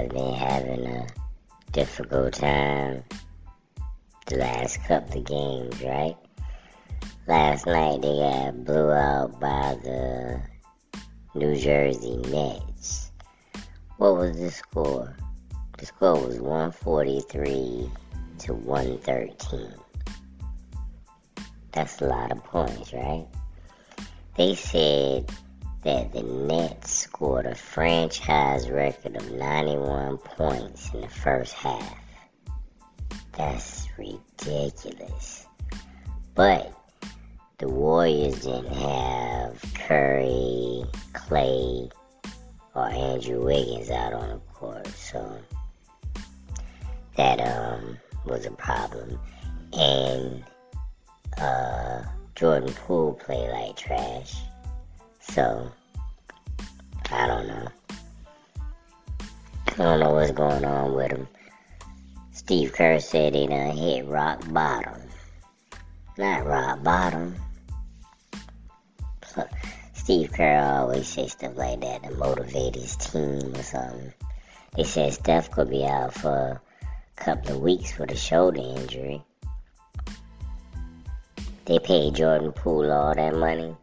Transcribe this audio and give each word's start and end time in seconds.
guys 0.00 0.08
been 0.08 0.34
having 0.34 0.86
a 0.86 1.06
difficult 1.72 2.32
time 2.32 3.04
the 4.26 4.36
last 4.36 4.82
couple 4.84 5.18
of 5.18 5.26
games, 5.26 5.82
right? 5.82 6.16
Last 7.26 7.66
night 7.66 8.00
they 8.00 8.16
got 8.16 8.64
blew 8.64 8.90
out 8.90 9.38
by 9.40 9.76
the 9.82 10.40
New 11.34 11.54
Jersey 11.56 12.16
Nets. 12.16 13.12
What 13.98 14.16
was 14.16 14.38
the 14.38 14.50
score? 14.50 15.16
The 15.78 15.86
score 15.86 16.26
was 16.26 16.40
143 16.40 17.90
to 18.38 18.54
113. 18.54 19.74
That's 21.72 22.00
a 22.00 22.06
lot 22.06 22.32
of 22.32 22.42
points, 22.44 22.92
right? 22.92 23.26
They 24.36 24.54
said 24.54 25.30
that 25.82 26.12
the 26.12 26.22
Nets 26.22 26.99
scored 27.20 27.44
a 27.44 27.54
franchise 27.54 28.70
record 28.70 29.14
of 29.14 29.30
91 29.32 30.16
points 30.16 30.90
in 30.94 31.02
the 31.02 31.08
first 31.08 31.52
half. 31.52 31.98
That's 33.36 33.86
ridiculous. 33.98 35.46
But 36.34 36.72
the 37.58 37.68
Warriors 37.68 38.40
didn't 38.40 38.72
have 38.72 39.62
Curry, 39.74 40.82
Klay, 41.12 41.92
or 42.74 42.88
Andrew 42.88 43.44
Wiggins 43.44 43.90
out 43.90 44.14
on 44.14 44.28
the 44.30 44.40
court, 44.54 44.86
so 44.86 45.30
that 47.16 47.38
um 47.38 47.98
was 48.24 48.46
a 48.46 48.50
problem. 48.52 49.20
And 49.74 50.42
uh, 51.36 52.02
Jordan 52.34 52.72
Poole 52.72 53.12
played 53.12 53.50
like 53.50 53.76
trash. 53.76 54.36
So, 55.20 55.70
I 57.12 57.26
don't 57.26 57.48
know. 57.48 57.68
I 59.66 59.76
don't 59.76 60.00
know 60.00 60.12
what's 60.12 60.32
going 60.32 60.64
on 60.64 60.94
with 60.94 61.12
him. 61.12 61.28
Steve 62.32 62.72
Kerr 62.72 63.00
said 63.00 63.34
he 63.34 63.46
done 63.46 63.76
hit 63.76 64.06
rock 64.06 64.42
bottom. 64.52 65.00
Not 66.16 66.46
rock 66.46 66.82
bottom. 66.82 67.36
Steve 69.94 70.32
Kerr 70.32 70.60
always 70.60 71.08
say 71.08 71.28
stuff 71.28 71.56
like 71.56 71.80
that 71.80 72.02
to 72.02 72.10
motivate 72.14 72.74
his 72.74 72.96
team 72.96 73.54
or 73.54 73.62
something. 73.62 74.12
They 74.76 74.84
said 74.84 75.12
Steph 75.12 75.50
could 75.50 75.70
be 75.70 75.84
out 75.84 76.14
for 76.14 76.60
a 77.16 77.20
couple 77.20 77.56
of 77.56 77.60
weeks 77.60 77.98
with 77.98 78.10
a 78.10 78.16
shoulder 78.16 78.60
injury. 78.60 79.22
They 81.64 81.78
paid 81.78 82.14
Jordan 82.14 82.52
Poole 82.52 82.90
all 82.90 83.14
that 83.14 83.34
money 83.34 83.76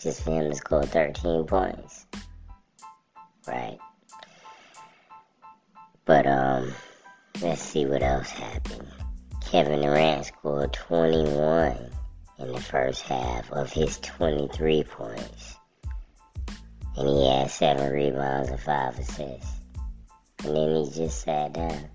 just 0.00 0.22
for 0.22 0.30
him 0.30 0.50
to 0.50 0.56
score 0.56 0.84
13 0.84 1.44
points. 1.46 2.03
Right. 3.46 3.78
But, 6.04 6.26
um, 6.26 6.72
let's 7.40 7.62
see 7.62 7.86
what 7.86 8.02
else 8.02 8.30
happened. 8.30 8.88
Kevin 9.40 9.82
Durant 9.82 10.26
scored 10.26 10.72
21 10.72 11.90
in 12.38 12.52
the 12.52 12.60
first 12.60 13.02
half 13.02 13.50
of 13.52 13.72
his 13.72 13.98
23 13.98 14.82
points. 14.84 15.56
And 16.96 17.08
he 17.08 17.28
had 17.28 17.50
7 17.50 17.92
rebounds 17.92 18.50
and 18.50 18.60
5 18.60 18.98
assists. 18.98 19.52
And 20.44 20.56
then 20.56 20.84
he 20.84 20.90
just 20.90 21.22
sat 21.22 21.52
down. 21.52 21.88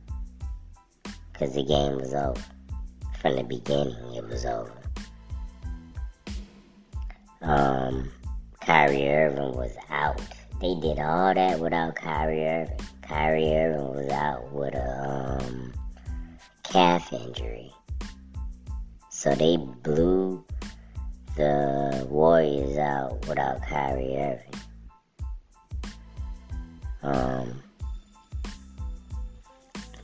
Because 1.31 1.53
the 1.53 1.63
game 1.63 1.95
was 1.97 2.13
over. 2.13 2.43
From 3.21 3.35
the 3.35 3.43
beginning, 3.43 4.15
it 4.15 4.27
was 4.27 4.45
over. 4.45 4.73
Um, 7.41 8.11
Kyrie 8.61 9.09
Irving 9.09 9.55
was 9.55 9.75
out. 9.89 10.21
They 10.61 10.75
did 10.75 10.99
all 10.99 11.33
that 11.33 11.59
without 11.59 11.95
Kyrie 11.95 12.45
Irving. 12.45 12.79
Kyrie 13.01 13.55
Irving 13.55 13.95
was 13.95 14.09
out 14.09 14.51
with 14.51 14.75
a 14.75 15.39
um, 15.41 15.73
calf 16.63 17.13
injury. 17.13 17.71
So 19.09 19.33
they 19.35 19.57
blew 19.57 20.43
the 21.37 22.05
Warriors 22.09 22.77
out 22.77 23.25
without 23.27 23.61
Kyrie 23.61 24.17
Irving. 24.17 24.53
Um, 27.03 27.63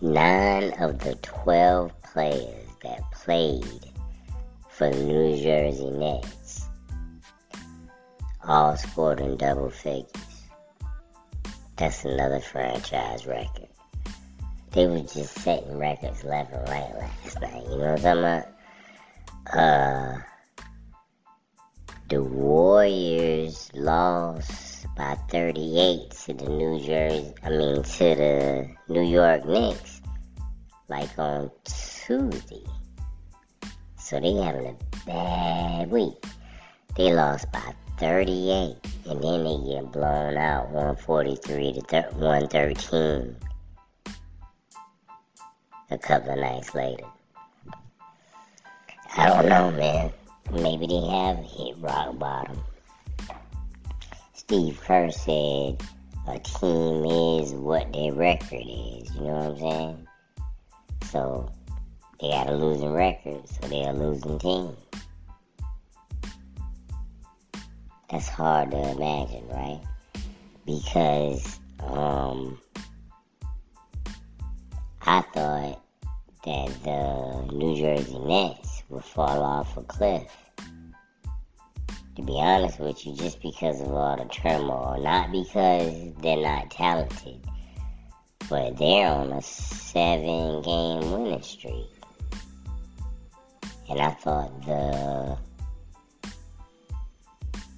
nine 0.01 0.71
of 0.79 0.99
the 0.99 1.15
12 1.21 2.01
players 2.01 2.67
that 2.81 3.01
played 3.11 3.91
for 4.69 4.89
the 4.89 5.03
New 5.03 5.35
Jersey 5.41 5.89
Nets 5.89 6.65
all 8.47 8.77
scored 8.77 9.19
in 9.19 9.37
double 9.37 9.69
figures. 9.69 10.24
That's 11.77 12.05
another 12.05 12.39
franchise 12.39 13.25
record. 13.25 13.67
They 14.71 14.87
were 14.87 14.99
just 14.99 15.39
setting 15.39 15.77
records 15.77 16.23
left 16.23 16.53
and 16.53 16.69
right 16.69 16.93
last 16.95 17.41
night. 17.41 17.63
You 17.63 17.77
know 17.77 17.91
what 17.91 18.05
I'm 18.05 18.15
talking 18.15 18.19
about? 18.19 18.45
Uh, 19.53 20.17
the 22.09 22.23
Warriors 22.23 23.69
lost 23.73 24.85
by 24.95 25.15
38 25.29 26.11
to 26.11 26.33
the 26.33 26.49
New 26.49 26.79
Jersey, 26.79 27.33
I 27.43 27.49
mean, 27.49 27.83
to 27.83 27.99
the 28.15 28.69
New 28.87 29.01
York 29.01 29.45
Knicks, 29.45 30.01
like 30.87 31.17
on 31.19 31.51
Tuesday. 31.65 32.63
So 33.97 34.19
they 34.19 34.33
having 34.33 34.67
a 34.67 35.05
bad 35.05 35.91
week. 35.91 36.23
They 36.95 37.13
lost 37.13 37.51
by 37.51 37.73
38, 37.97 38.75
and 39.09 39.23
then 39.23 39.43
they 39.43 39.73
get 39.73 39.91
blown 39.91 40.37
out 40.37 40.69
143 40.69 41.73
to 41.73 42.01
113 42.17 43.35
a 45.91 45.97
couple 45.97 46.31
of 46.31 46.39
nights 46.39 46.73
later. 46.73 47.05
I 49.17 49.27
don't 49.27 49.47
know, 49.47 49.71
man. 49.71 50.11
Maybe 50.51 50.87
they 50.87 51.07
have 51.07 51.37
hit 51.37 51.77
rock 51.79 52.17
bottom. 52.19 52.61
Steve 54.33 54.79
Kerr 54.83 55.09
said 55.09 55.81
a 56.27 56.39
team 56.39 57.05
is 57.05 57.53
what 57.53 57.91
their 57.93 58.13
record 58.13 58.65
is. 58.65 59.15
You 59.15 59.21
know 59.21 59.33
what 59.33 59.45
I'm 59.45 59.57
saying? 59.57 60.07
So 61.05 61.51
they 62.19 62.29
got 62.29 62.49
a 62.49 62.55
losing 62.55 62.93
record, 62.93 63.47
so 63.47 63.67
they're 63.67 63.89
a 63.89 63.93
losing 63.93 64.39
team. 64.39 64.75
That's 68.09 68.27
hard 68.27 68.71
to 68.71 68.77
imagine, 68.77 69.47
right? 69.47 69.81
Because 70.65 71.59
um, 71.79 72.59
I 75.01 75.21
thought 75.21 75.81
that 76.45 76.83
the 76.83 77.53
New 77.55 77.75
Jersey 77.75 78.19
Nets 78.19 78.83
would 78.89 79.03
fall 79.03 79.41
off 79.41 79.75
a 79.77 79.83
cliff. 79.83 80.31
To 82.15 82.21
be 82.21 82.33
honest 82.37 82.79
with 82.79 83.05
you, 83.05 83.13
just 83.15 83.41
because 83.41 83.81
of 83.81 83.91
all 83.91 84.15
the 84.15 84.25
turmoil, 84.25 85.01
not 85.01 85.31
because 85.31 86.13
they're 86.21 86.37
not 86.37 86.71
talented, 86.71 87.41
but 88.47 88.77
they're 88.77 89.07
on 89.07 89.31
a 89.33 89.41
seven 89.41 90.61
game 90.61 91.11
winning 91.11 91.41
streak. 91.41 91.89
And 93.89 93.99
I 93.99 94.11
thought 94.11 94.65
the 94.65 95.37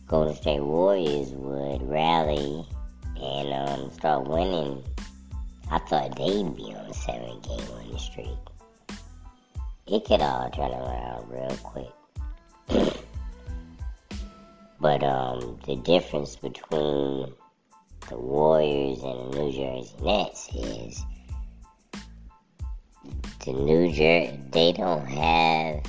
Golden 0.08 0.36
State 0.36 0.62
Warriors 0.62 1.30
would 1.32 1.82
rally 1.90 2.66
and 3.22 3.54
um, 3.54 3.92
start 3.92 4.28
winning. 4.28 4.84
I 5.70 5.80
thought 5.80 6.16
they'd 6.16 6.56
be 6.56 6.74
on 6.74 6.86
a 6.86 6.94
seven 6.94 7.40
game 7.42 7.76
winning 7.76 7.98
streak 7.98 8.38
it 9.88 10.04
could 10.04 10.22
all 10.22 10.50
turn 10.50 10.72
around 10.72 11.30
real 11.30 11.58
quick. 11.64 11.88
but 14.82 15.04
um, 15.04 15.58
the 15.66 15.78
difference 15.78 16.36
between 16.36 17.34
the 18.10 18.18
Warriors 18.18 19.02
and 19.04 19.34
the 19.34 19.40
New 19.40 19.52
Jersey 19.52 19.96
Nets 20.02 20.50
is 20.54 21.06
the 23.46 23.54
New 23.54 23.88
Jersey 23.92 24.40
they 24.52 24.74
don't 24.74 25.06
have 25.06 25.84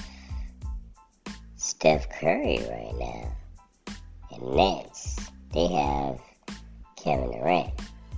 Steph 1.57 2.09
Curry 2.11 2.59
right 2.71 2.95
now. 2.99 3.38
Nets, 4.41 5.17
they 5.53 5.67
have 5.69 6.21
Kevin 6.97 7.33
Durant, 7.33 7.73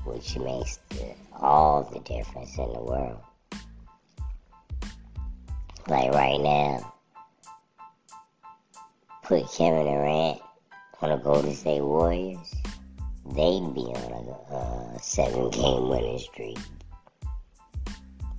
which 0.05 0.37
makes 0.37 0.79
the, 0.91 1.15
all 1.39 1.83
the 1.85 2.01
difference 2.01 2.57
in 2.59 2.73
the 2.73 2.81
world. 2.81 3.21
Like 5.89 6.13
right 6.13 6.41
now, 6.41 6.93
put 9.23 9.51
Kevin 9.53 9.87
Durant 9.87 10.41
on 11.03 11.11
the 11.11 11.17
Golden 11.17 11.55
State 11.55 11.83
Warriors, 11.83 12.55
they'd 13.27 13.75
be 13.75 13.81
on 13.81 14.13
a 14.13 14.55
uh, 14.55 14.99
seven 14.99 15.51
game 15.51 15.89
winning 15.89 16.19
streak. 16.19 16.59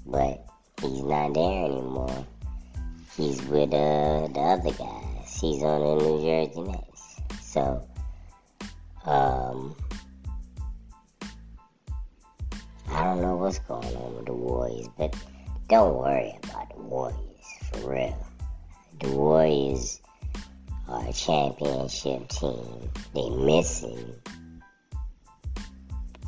But 0.06 0.46
he's 0.82 1.02
not 1.02 1.34
there 1.34 1.66
anymore. 1.66 2.26
He's 3.18 3.42
with 3.44 3.74
uh, 3.74 4.28
the 4.28 4.40
other 4.40 4.72
guys. 4.72 5.40
He's 5.40 5.64
on 5.64 5.82
the 5.82 6.04
New 6.04 6.22
Jersey 6.22 6.62
Nets. 6.62 6.91
So, 7.52 7.86
um, 9.04 9.76
I 12.90 13.04
don't 13.04 13.22
know 13.22 13.36
what's 13.36 13.60
going 13.60 13.94
on 13.94 14.16
with 14.16 14.28
the 14.28 14.34
Warriors, 14.34 14.88
but 14.98 15.14
don't 15.68 15.96
worry 15.96 16.34
about 16.44 16.74
the 16.74 16.82
Warriors 16.82 17.18
for 17.70 17.92
real. 17.92 18.28
The 19.02 19.10
Warriors 19.10 20.00
are 20.88 21.06
a 21.06 21.12
championship 21.12 22.30
team. 22.30 22.90
They 23.14 23.30
missing 23.30 24.16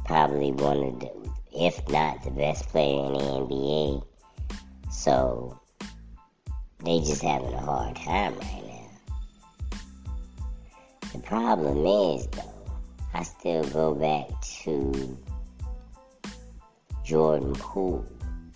probably 0.04 0.52
one 0.52 0.84
of 0.84 1.00
the, 1.00 1.32
if 1.54 1.88
not 1.88 2.22
the 2.26 2.32
best 2.32 2.68
player 2.68 3.06
in 3.06 3.14
the 3.14 3.20
NBA. 3.20 4.06
So 4.92 5.58
they 6.84 7.00
just 7.00 7.22
having 7.22 7.54
a 7.54 7.62
hard 7.62 7.96
time 7.96 8.36
right 8.36 8.64
now. 8.68 8.73
The 11.14 11.20
problem 11.20 11.86
is 11.86 12.26
though, 12.28 12.54
I 13.14 13.22
still 13.22 13.64
go 13.66 13.94
back 13.94 14.42
to 14.64 15.18
Jordan 17.06 17.54
Poole. 17.54 18.04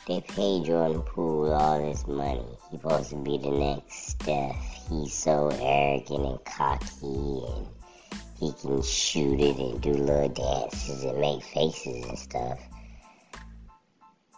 They 0.08 0.22
pay 0.22 0.64
Jordan 0.64 1.04
Poole 1.04 1.54
all 1.54 1.80
this 1.80 2.08
money. 2.08 2.44
He's 2.72 2.82
supposed 2.82 3.12
to 3.12 3.18
be 3.18 3.38
the 3.38 3.52
next 3.52 4.08
Steph. 4.10 4.56
He's 4.90 5.14
so 5.14 5.50
arrogant 5.62 6.26
and 6.26 6.46
cocky 6.46 7.44
and 7.48 7.68
he 8.40 8.52
can 8.54 8.82
shoot 8.82 9.40
it 9.40 9.58
and 9.58 9.80
do 9.80 9.92
little 9.92 10.30
dances 10.30 11.04
and 11.04 11.20
make 11.20 11.44
faces 11.44 12.06
and 12.06 12.18
stuff. 12.18 12.60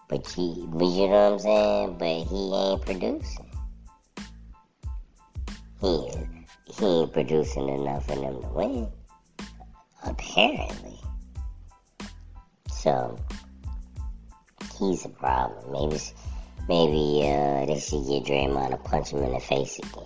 But 0.10 0.28
he, 0.28 0.66
but 0.68 0.86
you 0.86 1.08
know 1.08 1.32
what 1.32 1.34
I'm 1.34 1.40
saying? 1.40 1.98
But 1.98 2.28
he 2.28 2.54
ain't 2.54 2.82
producing. 2.82 3.46
He, 5.80 6.39
he 6.78 6.86
ain't 6.86 7.14
producing 7.14 7.70
enough 7.70 8.06
for 8.08 8.16
them 8.16 8.42
to 8.42 8.48
win. 8.50 8.88
Apparently. 10.04 11.00
So, 12.72 13.20
he's 14.78 15.06
a 15.06 15.10
problem. 15.10 15.72
Maybe, 15.72 16.02
maybe 16.68 17.28
uh, 17.28 17.66
they 17.66 17.80
should 17.80 18.08
get 18.08 18.24
Draymond 18.24 18.72
to 18.72 18.78
punch 18.78 19.12
him 19.12 19.24
in 19.24 19.34
the 19.34 19.40
face 19.40 19.80
again. 19.80 20.04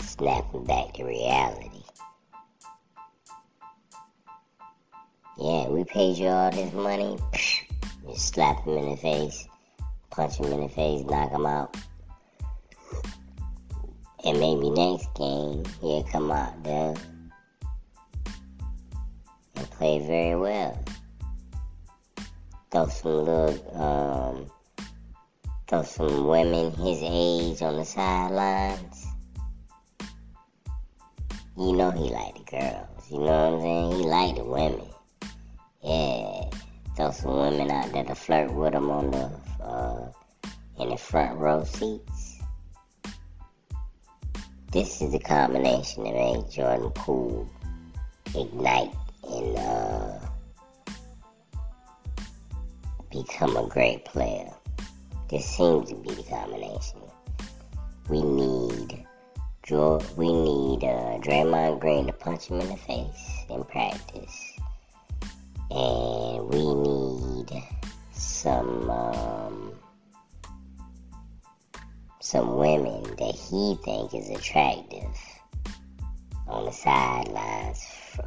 Snap 0.00 0.52
him 0.52 0.64
back 0.64 0.94
to 0.94 1.04
reality. 1.04 1.70
Yeah, 5.38 5.68
we 5.68 5.84
paid 5.84 6.16
you 6.16 6.28
all 6.28 6.50
this 6.50 6.72
money. 6.72 7.18
Just 8.08 8.34
slap 8.34 8.64
him 8.64 8.78
in 8.78 8.90
the 8.90 8.96
face, 8.96 9.46
punch 10.10 10.36
him 10.36 10.52
in 10.52 10.60
the 10.60 10.68
face, 10.68 11.04
knock 11.04 11.30
him 11.30 11.44
out. 11.44 11.76
And 14.26 14.40
maybe 14.40 14.70
next 14.70 15.14
game 15.14 15.62
he'll 15.80 16.02
come 16.02 16.32
out 16.32 16.64
there 16.64 16.94
and 19.54 19.70
play 19.70 20.00
very 20.00 20.34
well. 20.34 20.84
Throw 22.72 22.88
some 22.88 23.24
little, 23.24 23.80
um, 23.80 24.50
throw 25.68 25.84
some 25.84 26.26
women 26.26 26.72
his 26.72 26.98
age 27.02 27.62
on 27.62 27.76
the 27.76 27.84
sidelines. 27.84 29.06
You 31.56 31.72
know 31.74 31.92
he 31.92 32.10
like 32.10 32.34
the 32.34 32.50
girls. 32.50 33.08
You 33.08 33.20
know 33.20 33.26
what 33.26 33.54
I'm 33.54 33.60
saying? 33.60 33.92
He 33.92 34.02
like 34.08 34.34
the 34.34 34.44
women. 34.44 34.88
Yeah, 35.84 36.50
throw 36.96 37.12
some 37.12 37.36
women 37.36 37.70
out 37.70 37.92
there 37.92 38.02
to 38.02 38.14
flirt 38.16 38.52
with 38.52 38.74
him 38.74 38.90
on 38.90 39.12
the 39.12 39.30
uh, 39.64 40.10
in 40.80 40.88
the 40.88 40.96
front 40.96 41.38
row 41.38 41.62
seats. 41.62 42.25
This 44.76 45.00
is 45.00 45.10
the 45.10 45.18
combination 45.18 46.04
that 46.04 46.12
made 46.12 46.50
Jordan 46.50 46.90
Cool, 46.90 47.50
ignite 48.34 48.92
and 49.26 49.56
uh, 49.56 50.18
become 53.10 53.56
a 53.56 53.66
great 53.70 54.04
player. 54.04 54.50
This 55.30 55.46
seems 55.46 55.88
to 55.88 55.94
be 55.94 56.10
the 56.10 56.22
combination. 56.24 57.00
We 58.10 58.20
need 58.20 59.06
we 60.14 60.30
need 60.30 60.84
uh, 60.84 61.20
Draymond 61.24 61.80
Green 61.80 62.06
to 62.08 62.12
punch 62.12 62.48
him 62.48 62.60
in 62.60 62.68
the 62.68 62.76
face 62.76 63.46
in 63.48 63.64
practice 63.64 64.58
and 65.70 66.50
we 66.50 66.74
need 66.74 67.62
some 68.12 68.90
um, 68.90 69.65
some 72.36 72.58
women 72.58 73.02
that 73.16 73.34
he 73.34 73.78
think 73.82 74.12
is 74.12 74.28
attractive 74.28 75.08
on 76.46 76.66
the 76.66 76.70
sidelines, 76.70 77.82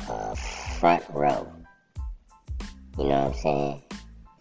uh, 0.09 0.33
front 0.79 1.03
row. 1.13 1.47
You 2.97 3.03
know 3.03 3.25
what 3.25 3.27
I'm 3.27 3.33
saying? 3.35 3.83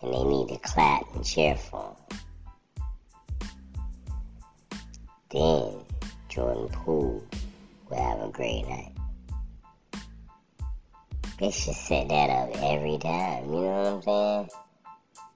And 0.01 0.15
they 0.15 0.25
need 0.25 0.49
to 0.49 0.59
clap 0.61 1.03
and 1.15 1.23
cheer 1.23 1.55
for 1.55 1.95
him. 2.11 2.19
Then 5.31 5.85
Jordan 6.31 6.69
Poole 6.71 7.23
will 7.91 7.97
have 7.99 8.27
a 8.27 8.33
great 8.33 8.67
night. 8.67 8.93
They 11.39 11.51
should 11.51 11.75
set 11.75 12.09
that 12.09 12.31
up 12.31 12.57
every 12.63 12.97
time. 12.97 13.53
You 13.53 13.61
know 13.61 13.83
what 13.83 13.87
I'm 13.87 14.03
saying? 14.03 14.51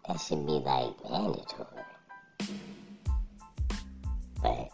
That 0.09 0.21
should 0.23 0.47
be 0.47 0.53
like 0.53 0.95
mandatory. 1.05 1.92
But 4.43 4.71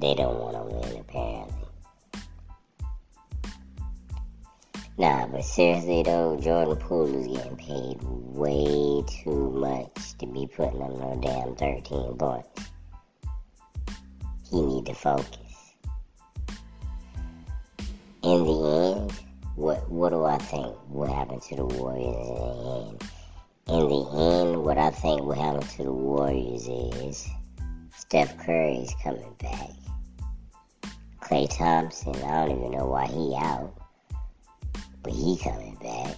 they 0.00 0.14
don't 0.14 0.38
want 0.38 0.56
to 0.56 0.62
win 0.62 1.00
apparently. 1.00 1.64
Nah, 4.96 5.26
but 5.26 5.44
seriously 5.44 6.04
though, 6.04 6.38
Jordan 6.40 6.76
Poole 6.76 7.12
is 7.12 7.36
getting 7.36 7.56
paid 7.56 8.00
way 8.02 9.02
too 9.08 9.50
much 9.50 10.16
to 10.18 10.26
be 10.26 10.46
putting 10.46 10.80
on 10.80 11.00
no 11.00 11.18
damn 11.20 11.56
13 11.56 12.16
points. 12.16 12.70
He 14.48 14.62
need 14.62 14.86
to 14.86 14.94
focus. 14.94 15.38
In 18.22 18.44
the 18.44 18.96
end, 18.96 19.12
what 19.56 19.90
what 19.90 20.10
do 20.10 20.24
I 20.24 20.38
think 20.38 20.76
will 20.88 21.12
happen 21.12 21.40
to 21.40 21.56
the 21.56 21.64
Warriors 21.64 22.28
in 22.28 22.34
the 22.36 22.86
end? 22.86 23.02
In 23.66 23.88
the 23.88 24.02
end, 24.16 24.62
what 24.64 24.78
I 24.78 24.90
think 24.90 25.22
will 25.22 25.34
happen 25.34 25.60
to 25.60 25.82
the 25.82 25.92
Warriors 25.92 26.68
is 26.68 27.28
Steph 28.06 28.36
Curry's 28.38 28.94
coming 29.02 29.34
back. 29.40 29.70
Klay 31.20 31.48
Thompson, 31.56 32.14
I 32.16 32.46
don't 32.46 32.58
even 32.58 32.70
know 32.72 32.86
why 32.86 33.06
he 33.06 33.34
out, 33.36 33.72
but 35.02 35.12
he 35.12 35.38
coming 35.38 35.76
back. 35.76 36.16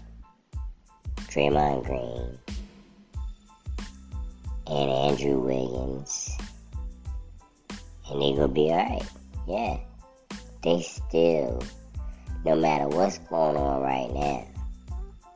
Draymond 1.29 1.85
Green 1.85 2.39
and 4.67 4.91
Andrew 4.91 5.39
Wiggins, 5.39 6.37
and 8.11 8.21
they 8.21 8.35
gonna 8.35 8.49
be 8.49 8.71
alright. 8.71 9.09
Yeah, 9.47 9.79
they 10.63 10.83
still 10.83 11.63
no 12.47 12.55
matter 12.55 12.87
what's 12.87 13.19
going 13.19 13.57
on 13.57 13.83
right 13.83 14.13
now, 14.13 14.47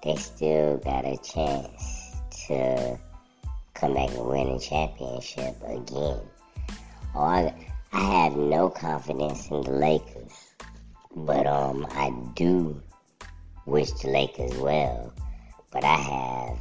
they 0.03 0.17
still 0.17 0.79
got 0.79 1.05
a 1.05 1.17
chance 1.19 2.15
to 2.47 2.99
come 3.75 3.95
back 3.95 4.11
and 4.11 4.29
win 4.29 4.49
a 4.49 4.61
championship 4.61 5.57
again. 5.67 6.21
I, 7.15 7.53
I 7.93 8.01
have 8.23 8.37
no 8.37 8.69
confidence 8.69 9.49
in 9.49 9.63
the 9.63 9.73
Lakers, 9.73 10.33
but 11.15 11.47
um, 11.47 11.87
I 11.91 12.11
do 12.35 12.81
wish 13.67 13.91
the 13.93 14.09
Lakers 14.09 14.57
well. 14.59 15.13
But 15.73 15.85
I 15.85 15.97
have 15.97 16.61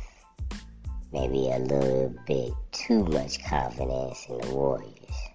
maybe 1.14 1.50
a 1.52 1.60
little 1.60 2.16
bit 2.28 2.54
too 2.72 3.04
much 3.06 3.44
confidence 3.44 4.26
in 4.28 4.40
the 4.40 4.54
Warriors. 4.54 5.29